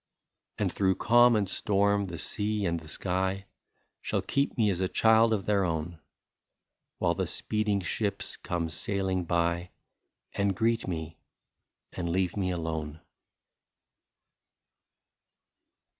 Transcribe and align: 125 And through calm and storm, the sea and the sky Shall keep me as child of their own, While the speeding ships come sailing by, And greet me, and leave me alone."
125 0.57 0.63
And 0.65 0.73
through 0.75 0.95
calm 0.95 1.35
and 1.35 1.47
storm, 1.47 2.05
the 2.05 2.17
sea 2.17 2.65
and 2.65 2.79
the 2.79 2.87
sky 2.89 3.45
Shall 4.01 4.23
keep 4.23 4.57
me 4.57 4.71
as 4.71 4.81
child 4.89 5.31
of 5.31 5.45
their 5.45 5.63
own, 5.63 5.99
While 6.97 7.13
the 7.13 7.27
speeding 7.27 7.81
ships 7.81 8.35
come 8.37 8.71
sailing 8.71 9.25
by, 9.25 9.69
And 10.33 10.55
greet 10.55 10.87
me, 10.87 11.19
and 11.93 12.09
leave 12.09 12.35
me 12.35 12.49
alone." 12.49 12.99